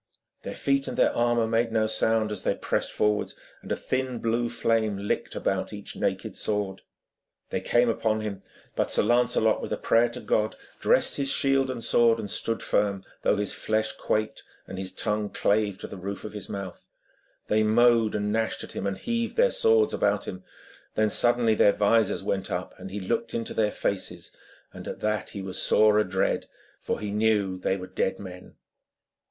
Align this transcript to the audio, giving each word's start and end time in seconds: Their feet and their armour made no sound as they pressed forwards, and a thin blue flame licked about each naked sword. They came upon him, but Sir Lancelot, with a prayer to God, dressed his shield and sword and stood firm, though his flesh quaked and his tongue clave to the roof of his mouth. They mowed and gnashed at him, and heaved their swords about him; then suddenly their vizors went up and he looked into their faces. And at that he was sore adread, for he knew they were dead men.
Their 0.41 0.55
feet 0.55 0.87
and 0.87 0.97
their 0.97 1.15
armour 1.15 1.45
made 1.45 1.71
no 1.71 1.85
sound 1.85 2.31
as 2.31 2.41
they 2.41 2.55
pressed 2.55 2.91
forwards, 2.91 3.37
and 3.61 3.71
a 3.71 3.75
thin 3.75 4.17
blue 4.17 4.49
flame 4.49 4.97
licked 4.97 5.35
about 5.35 5.73
each 5.73 5.95
naked 5.95 6.35
sword. 6.35 6.81
They 7.51 7.61
came 7.61 7.87
upon 7.87 8.21
him, 8.21 8.41
but 8.75 8.91
Sir 8.91 9.03
Lancelot, 9.03 9.61
with 9.61 9.71
a 9.71 9.77
prayer 9.77 10.09
to 10.09 10.19
God, 10.19 10.55
dressed 10.79 11.17
his 11.17 11.29
shield 11.29 11.69
and 11.69 11.83
sword 11.83 12.17
and 12.19 12.31
stood 12.31 12.63
firm, 12.63 13.03
though 13.21 13.35
his 13.35 13.53
flesh 13.53 13.91
quaked 13.91 14.41
and 14.65 14.79
his 14.79 14.91
tongue 14.91 15.29
clave 15.29 15.77
to 15.77 15.87
the 15.87 15.97
roof 15.97 16.23
of 16.23 16.33
his 16.33 16.49
mouth. 16.49 16.83
They 17.47 17.61
mowed 17.61 18.15
and 18.15 18.31
gnashed 18.31 18.63
at 18.63 18.71
him, 18.71 18.87
and 18.87 18.97
heaved 18.97 19.35
their 19.35 19.51
swords 19.51 19.93
about 19.93 20.27
him; 20.27 20.43
then 20.95 21.11
suddenly 21.11 21.53
their 21.53 21.73
vizors 21.73 22.23
went 22.23 22.49
up 22.49 22.73
and 22.79 22.89
he 22.89 22.99
looked 22.99 23.35
into 23.35 23.53
their 23.53 23.69
faces. 23.71 24.31
And 24.73 24.87
at 24.87 24.99
that 25.01 25.29
he 25.29 25.43
was 25.43 25.61
sore 25.61 25.99
adread, 25.99 26.47
for 26.79 26.99
he 26.99 27.11
knew 27.11 27.59
they 27.59 27.77
were 27.77 27.85
dead 27.85 28.17
men. 28.17 28.55